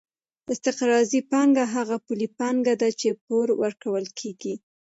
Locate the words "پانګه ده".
2.39-2.89